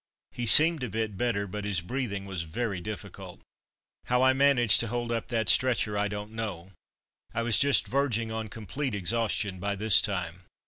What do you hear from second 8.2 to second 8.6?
on